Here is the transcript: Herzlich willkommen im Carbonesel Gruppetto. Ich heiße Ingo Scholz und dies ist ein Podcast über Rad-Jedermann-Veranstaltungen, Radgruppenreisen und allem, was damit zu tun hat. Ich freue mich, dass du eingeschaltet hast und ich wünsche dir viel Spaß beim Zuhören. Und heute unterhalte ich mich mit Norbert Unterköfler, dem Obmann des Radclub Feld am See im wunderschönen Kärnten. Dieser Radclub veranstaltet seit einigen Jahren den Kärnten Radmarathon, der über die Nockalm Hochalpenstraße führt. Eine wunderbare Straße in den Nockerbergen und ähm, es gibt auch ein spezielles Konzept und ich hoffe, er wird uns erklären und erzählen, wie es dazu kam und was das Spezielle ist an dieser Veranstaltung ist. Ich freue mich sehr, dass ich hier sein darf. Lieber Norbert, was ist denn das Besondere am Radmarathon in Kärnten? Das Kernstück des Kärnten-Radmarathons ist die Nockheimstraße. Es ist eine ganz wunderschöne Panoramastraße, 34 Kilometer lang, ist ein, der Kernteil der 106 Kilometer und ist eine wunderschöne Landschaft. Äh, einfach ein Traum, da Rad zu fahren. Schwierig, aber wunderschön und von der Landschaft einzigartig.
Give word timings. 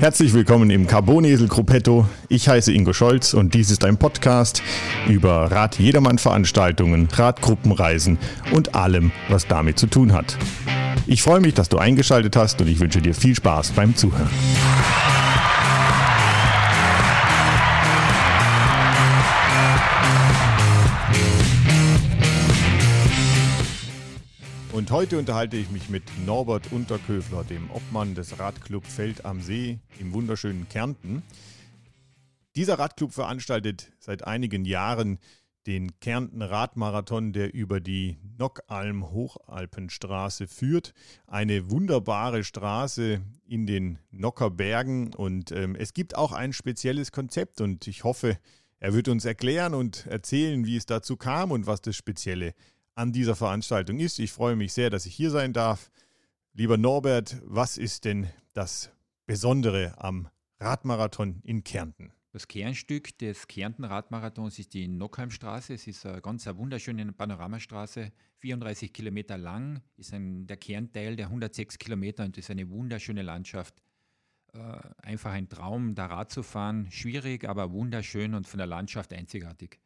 Herzlich 0.00 0.32
willkommen 0.32 0.70
im 0.70 0.86
Carbonesel 0.86 1.48
Gruppetto. 1.48 2.06
Ich 2.28 2.48
heiße 2.48 2.72
Ingo 2.72 2.92
Scholz 2.92 3.34
und 3.34 3.52
dies 3.52 3.72
ist 3.72 3.84
ein 3.84 3.96
Podcast 3.96 4.62
über 5.08 5.50
Rad-Jedermann-Veranstaltungen, 5.50 7.08
Radgruppenreisen 7.12 8.16
und 8.52 8.76
allem, 8.76 9.10
was 9.28 9.48
damit 9.48 9.76
zu 9.76 9.88
tun 9.88 10.12
hat. 10.12 10.38
Ich 11.08 11.22
freue 11.22 11.40
mich, 11.40 11.54
dass 11.54 11.68
du 11.68 11.78
eingeschaltet 11.78 12.36
hast 12.36 12.60
und 12.60 12.68
ich 12.68 12.78
wünsche 12.78 13.02
dir 13.02 13.12
viel 13.12 13.34
Spaß 13.34 13.72
beim 13.72 13.96
Zuhören. 13.96 14.30
Und 24.78 24.92
heute 24.92 25.18
unterhalte 25.18 25.56
ich 25.56 25.70
mich 25.70 25.88
mit 25.88 26.04
Norbert 26.24 26.70
Unterköfler, 26.70 27.42
dem 27.42 27.68
Obmann 27.72 28.14
des 28.14 28.38
Radclub 28.38 28.86
Feld 28.86 29.24
am 29.24 29.40
See 29.40 29.80
im 29.98 30.12
wunderschönen 30.12 30.68
Kärnten. 30.68 31.24
Dieser 32.54 32.78
Radclub 32.78 33.12
veranstaltet 33.12 33.90
seit 33.98 34.24
einigen 34.24 34.64
Jahren 34.64 35.18
den 35.66 35.98
Kärnten 35.98 36.42
Radmarathon, 36.42 37.32
der 37.32 37.52
über 37.54 37.80
die 37.80 38.18
Nockalm 38.38 39.10
Hochalpenstraße 39.10 40.46
führt. 40.46 40.94
Eine 41.26 41.72
wunderbare 41.72 42.44
Straße 42.44 43.20
in 43.48 43.66
den 43.66 43.98
Nockerbergen 44.12 45.12
und 45.12 45.50
ähm, 45.50 45.74
es 45.74 45.92
gibt 45.92 46.16
auch 46.16 46.30
ein 46.30 46.52
spezielles 46.52 47.10
Konzept 47.10 47.60
und 47.60 47.88
ich 47.88 48.04
hoffe, 48.04 48.38
er 48.78 48.94
wird 48.94 49.08
uns 49.08 49.24
erklären 49.24 49.74
und 49.74 50.06
erzählen, 50.06 50.64
wie 50.66 50.76
es 50.76 50.86
dazu 50.86 51.16
kam 51.16 51.50
und 51.50 51.66
was 51.66 51.80
das 51.80 51.96
Spezielle 51.96 52.50
ist 52.50 52.77
an 52.98 53.12
dieser 53.12 53.36
Veranstaltung 53.36 54.00
ist. 54.00 54.18
Ich 54.18 54.32
freue 54.32 54.56
mich 54.56 54.72
sehr, 54.72 54.90
dass 54.90 55.06
ich 55.06 55.14
hier 55.14 55.30
sein 55.30 55.52
darf. 55.52 55.90
Lieber 56.52 56.76
Norbert, 56.76 57.40
was 57.44 57.78
ist 57.78 58.04
denn 58.04 58.28
das 58.52 58.90
Besondere 59.24 59.94
am 59.98 60.28
Radmarathon 60.58 61.40
in 61.44 61.62
Kärnten? 61.62 62.12
Das 62.32 62.48
Kernstück 62.48 63.16
des 63.18 63.46
Kärnten-Radmarathons 63.46 64.58
ist 64.58 64.74
die 64.74 64.88
Nockheimstraße. 64.88 65.74
Es 65.74 65.86
ist 65.86 66.04
eine 66.04 66.20
ganz 66.20 66.46
wunderschöne 66.46 67.12
Panoramastraße, 67.12 68.10
34 68.38 68.92
Kilometer 68.92 69.38
lang, 69.38 69.80
ist 69.96 70.12
ein, 70.12 70.46
der 70.46 70.56
Kernteil 70.56 71.16
der 71.16 71.26
106 71.26 71.78
Kilometer 71.78 72.24
und 72.24 72.36
ist 72.36 72.50
eine 72.50 72.68
wunderschöne 72.68 73.22
Landschaft. 73.22 73.74
Äh, 74.52 74.78
einfach 75.02 75.32
ein 75.32 75.48
Traum, 75.48 75.94
da 75.94 76.06
Rad 76.06 76.32
zu 76.32 76.42
fahren. 76.42 76.90
Schwierig, 76.90 77.48
aber 77.48 77.72
wunderschön 77.72 78.34
und 78.34 78.46
von 78.46 78.58
der 78.58 78.66
Landschaft 78.66 79.12
einzigartig. 79.12 79.78